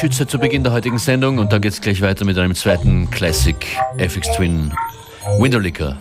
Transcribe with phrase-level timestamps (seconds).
[0.00, 3.10] Geschütze zu Beginn der heutigen Sendung und dann geht es gleich weiter mit einem zweiten
[3.10, 3.54] Classic
[3.98, 4.72] FX Twin
[5.38, 5.98] Winterlicker.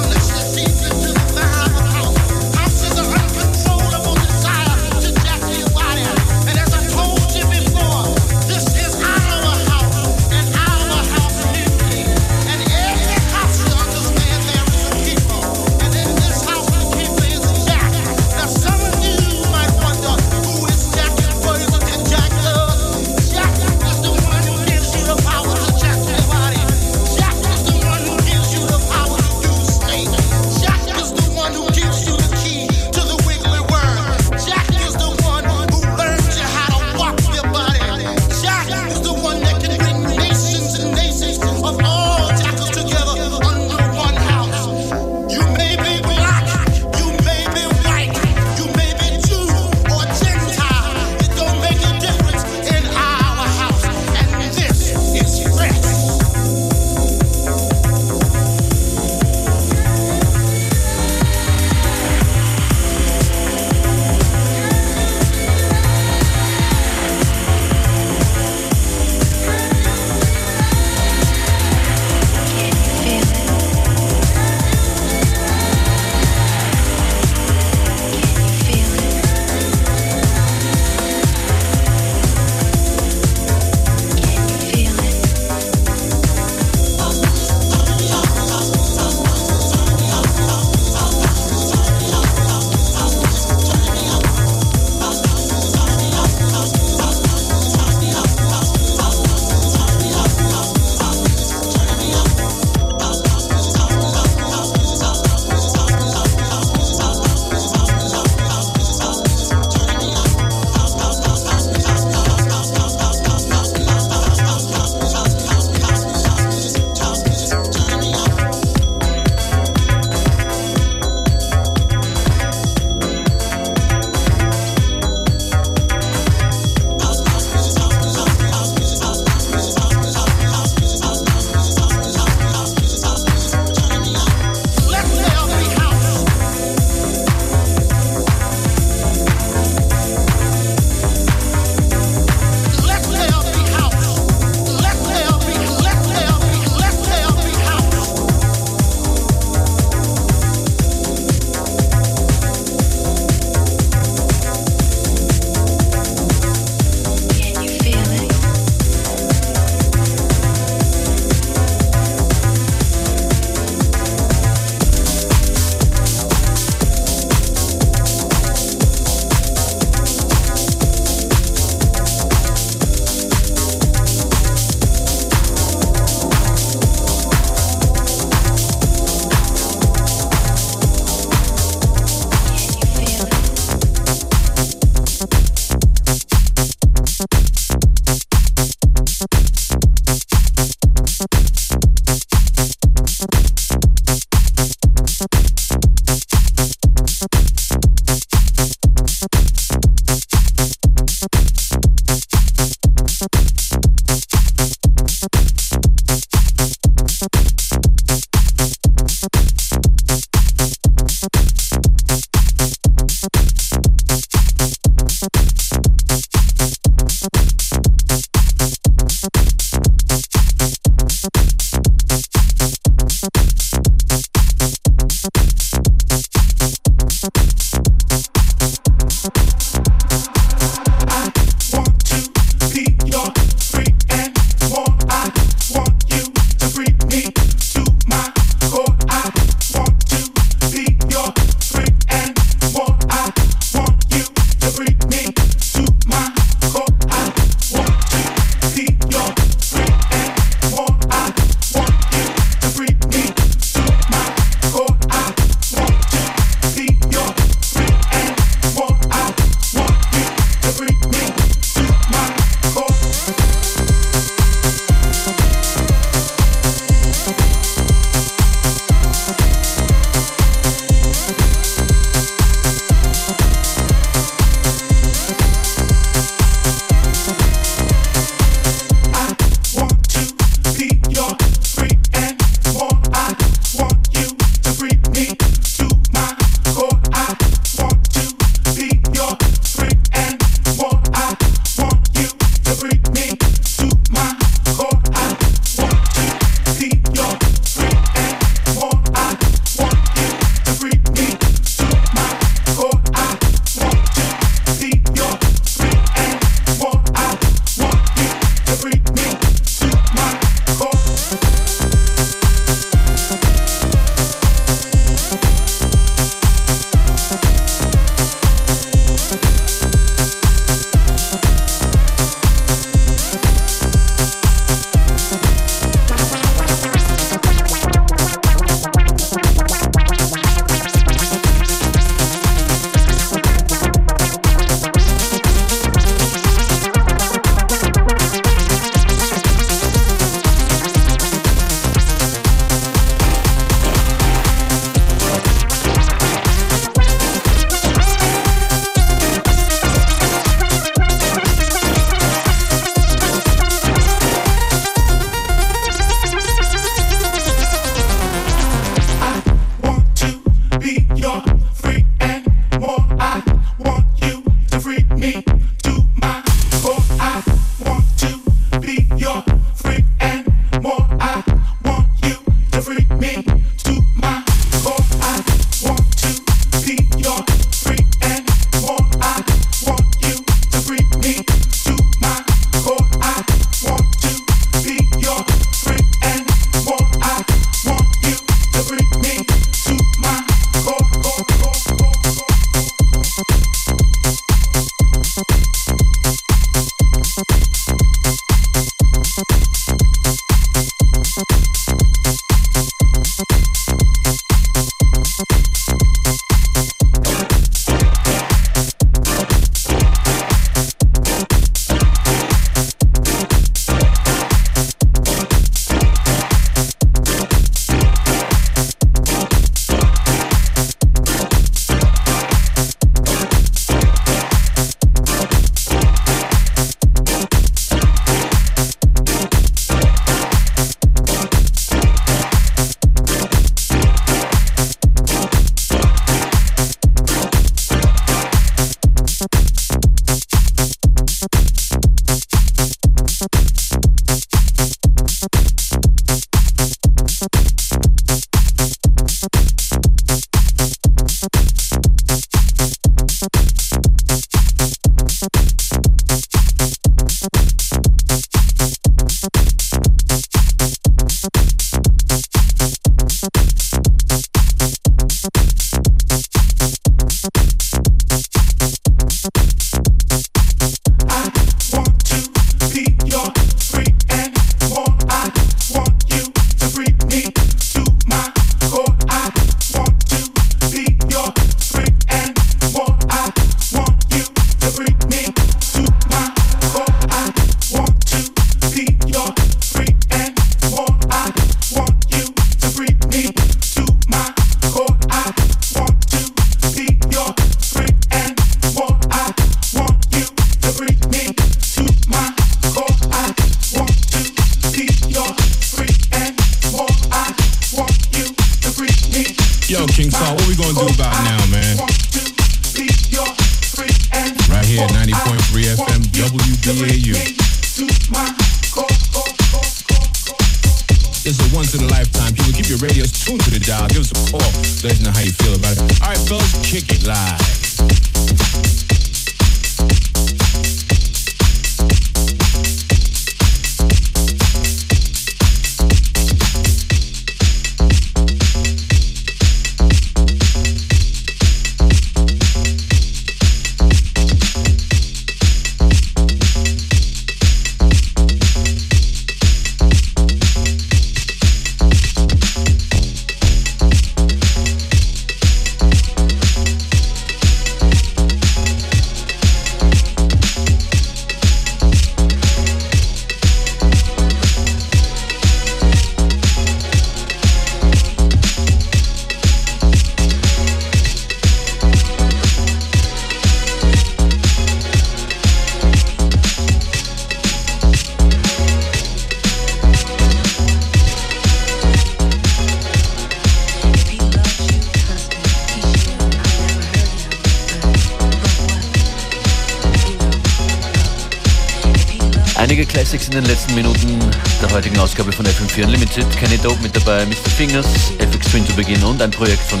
[593.30, 594.40] Classics in den letzten Minuten
[594.80, 596.44] der heutigen Ausgabe von FM4 Unlimited.
[596.58, 597.70] Kenny Dope mit dabei, Mr.
[597.76, 598.06] Fingers,
[598.38, 600.00] FX Twin zu Beginn und ein Projekt von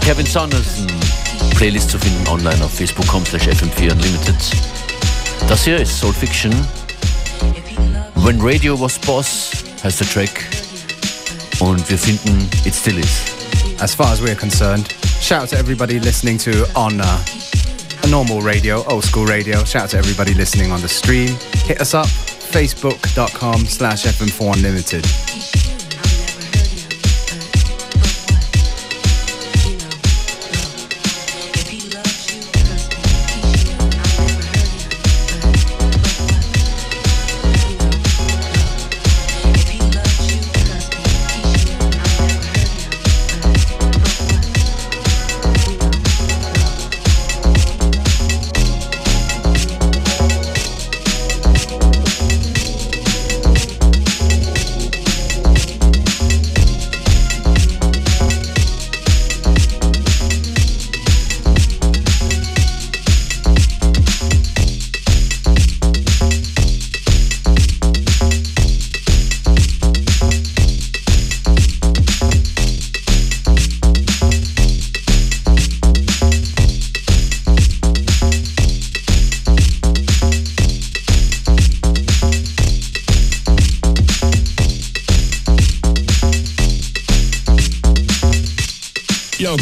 [0.00, 0.88] Kevin Saunderson.
[1.54, 4.34] Playlist zu finden online auf facebook.com slash FM4 Unlimited.
[5.48, 6.52] Das hier ist Soul Fiction.
[8.16, 9.50] When Radio Was Boss
[9.84, 10.44] heißt der Track.
[11.60, 13.20] Und wir finden It Still Is.
[13.78, 14.88] As far as we're concerned,
[15.22, 17.04] shout out to everybody listening to on uh,
[18.02, 19.62] a normal radio, old school radio.
[19.64, 21.36] Shout out to everybody listening on the stream.
[21.68, 22.08] Hit us up,
[22.52, 25.45] facebook.com slash FM4 Unlimited.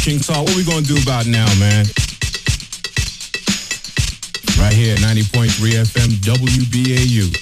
[0.05, 0.45] King Saul.
[0.45, 1.87] What we gonna do about now, man?
[4.61, 5.49] Right here, 90.3
[5.81, 7.33] FM WBAU.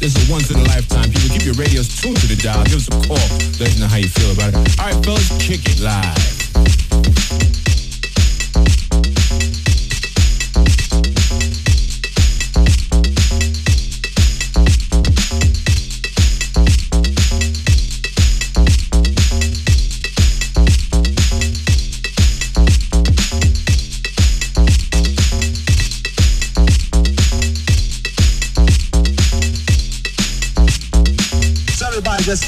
[0.00, 1.10] This is a once in a lifetime.
[1.10, 2.64] People keep your radios tuned to the dial.
[2.64, 3.18] Give us a call.
[3.60, 4.80] Let us know how you feel about it.
[4.80, 7.61] All right, fellas, kick it live.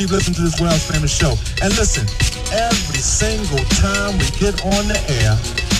[0.05, 1.33] Keep listening to this world's famous show.
[1.62, 2.05] And listen,
[2.53, 5.33] every single time we get on the air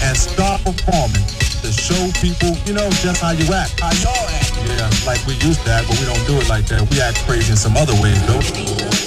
[0.03, 1.25] and start performing,
[1.61, 3.81] to show people, you know, just how you act.
[3.81, 4.53] How y'all act.
[4.65, 6.89] Yeah, like we used to act, but we don't do it like that.
[6.91, 9.04] We act crazy in some other ways, though.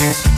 [0.00, 0.29] Thank.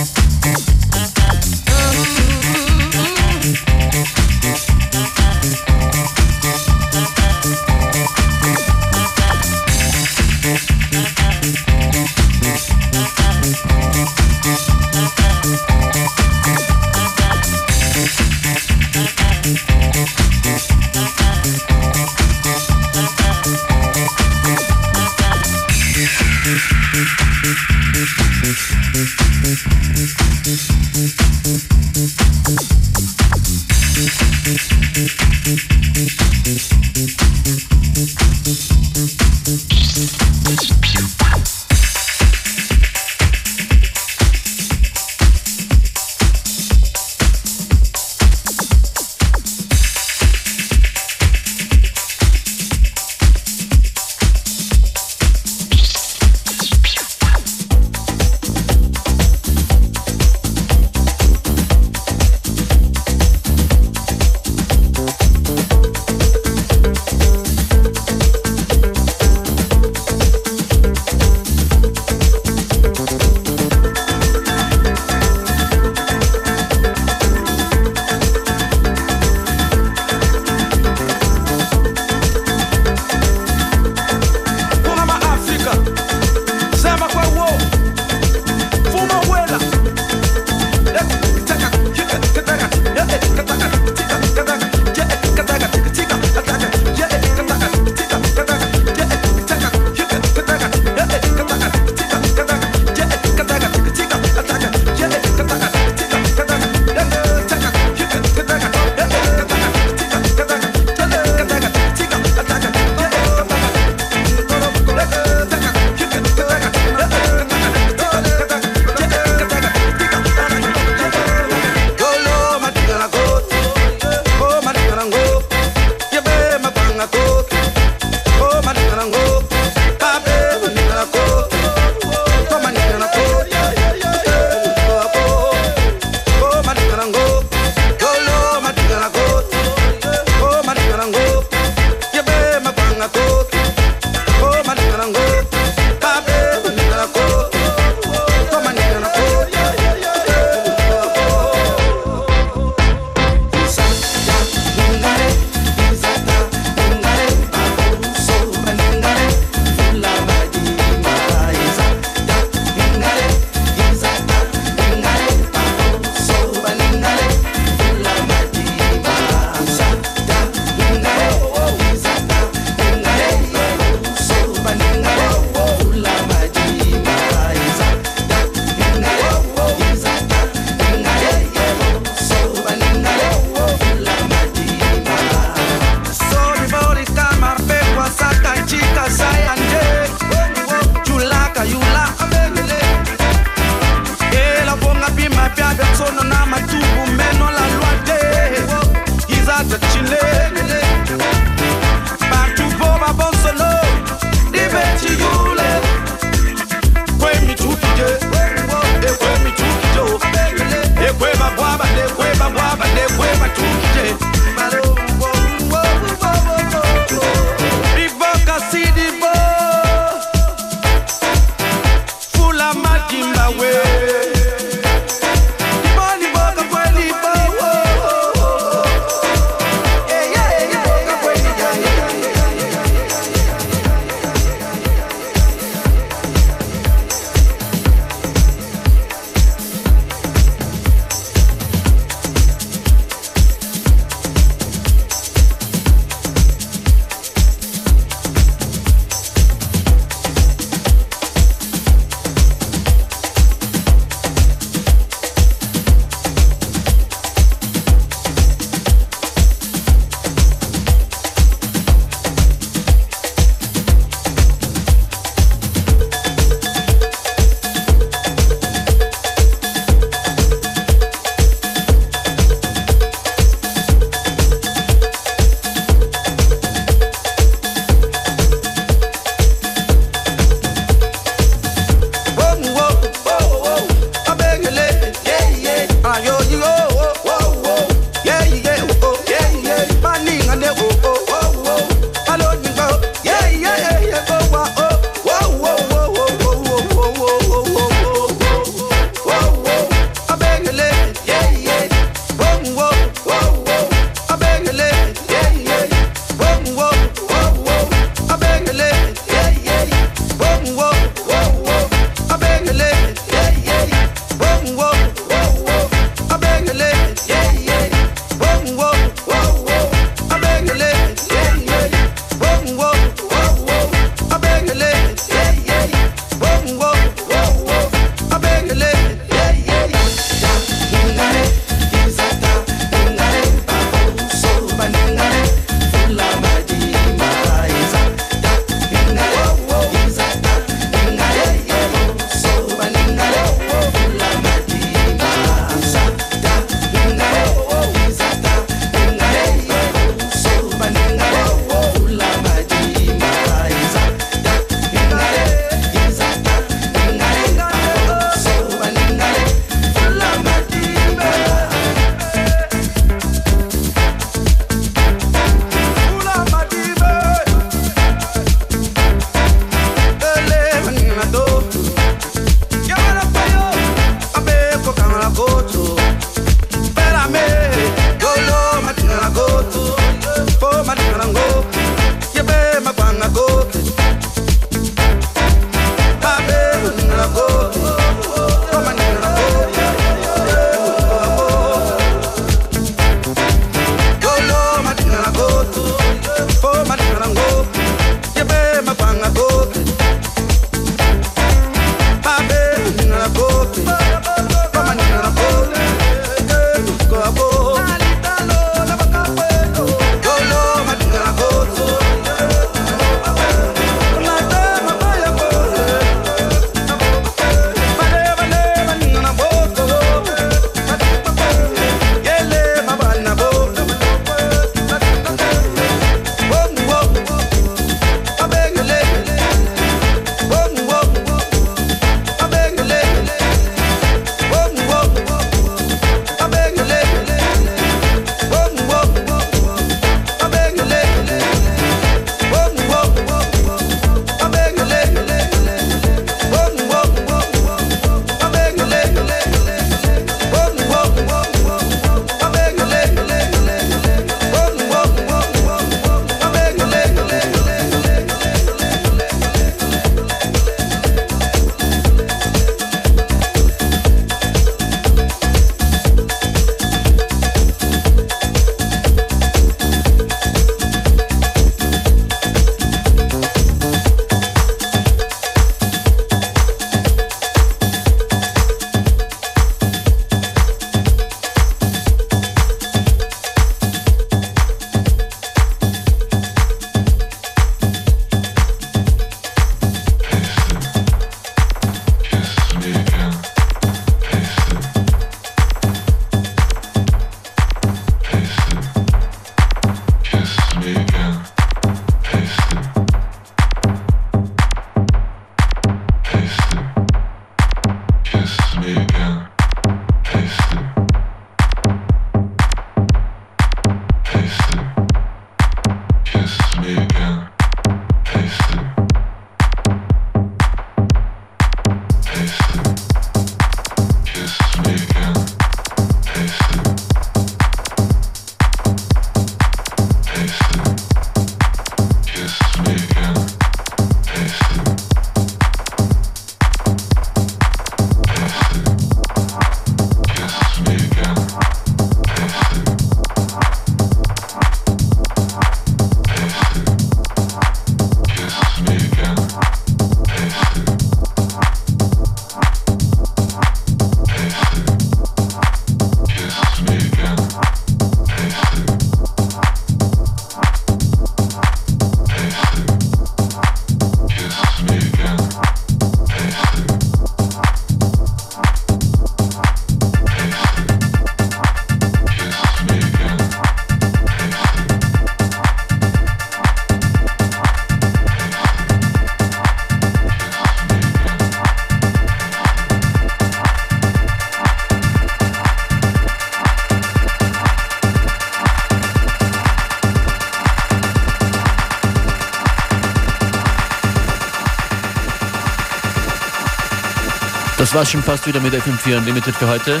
[597.90, 600.00] Das war's schon fast wieder mit FM4 Unlimited für heute.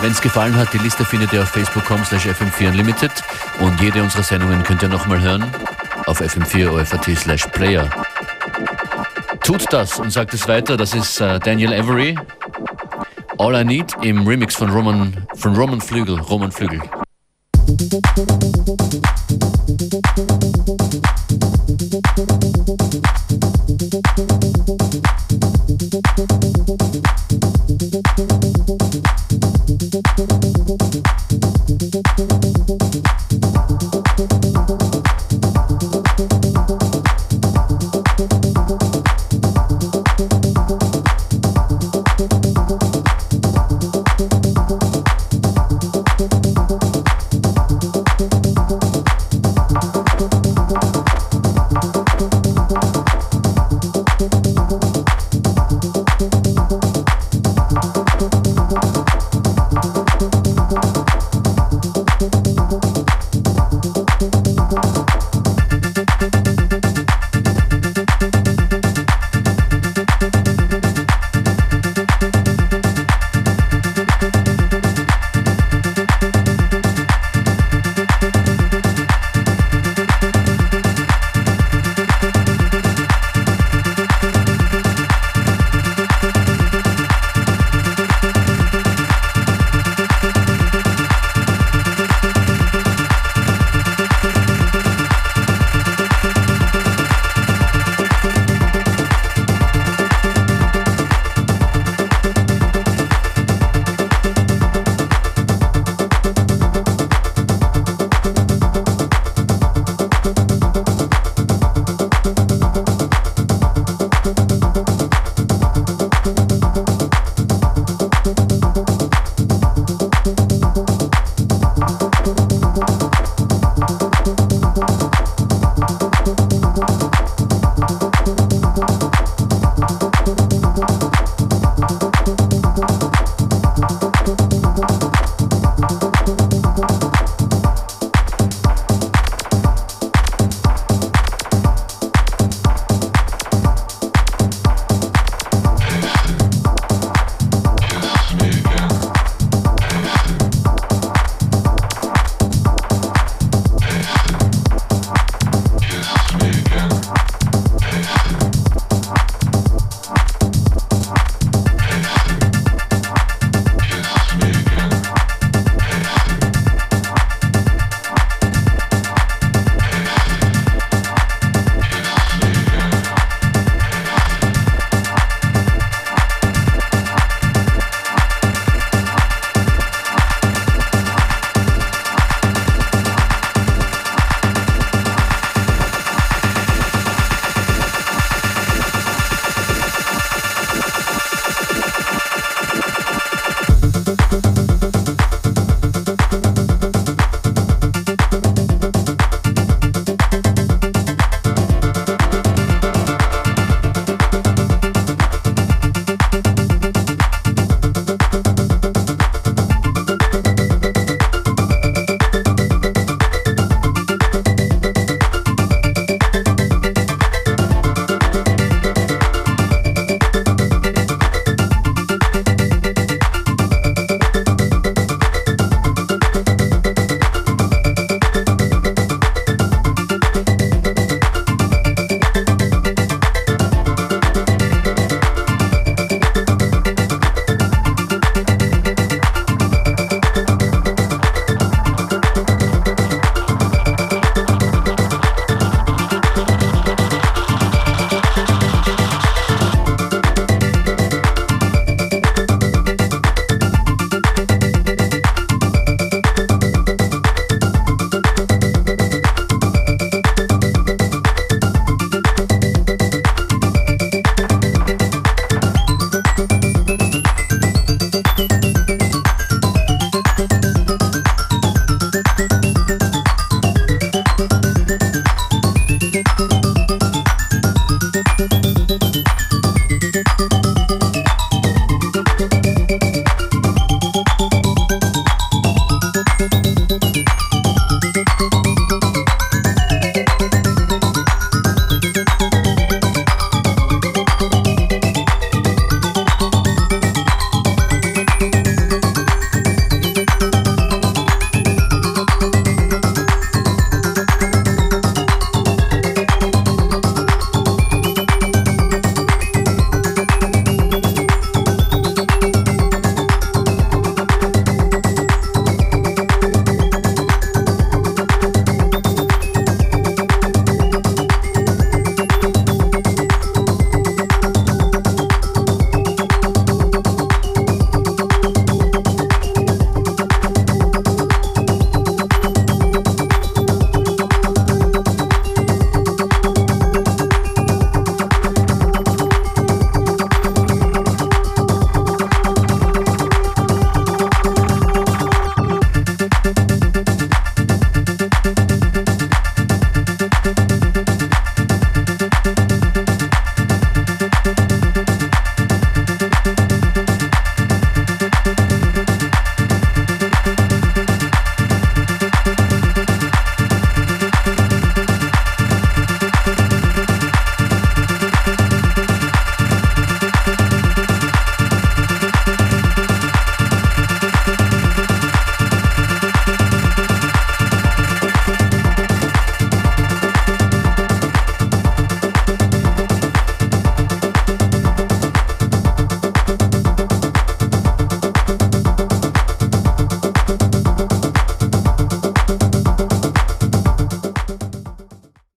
[0.00, 3.10] Wenn es gefallen hat, die Liste findet ihr auf facebook.com slash fm4 unlimited
[3.58, 5.44] und jede unserer Sendungen könnt ihr nochmal hören
[6.06, 7.90] auf fm4 OFAT slash player.
[9.42, 12.16] Tut das und sagt es weiter, das ist uh, Daniel Avery.
[13.38, 16.20] All I Need im Remix von Roman, von Roman Flügel.
[16.20, 16.80] Roman Flügel.
[22.16, 22.45] Thank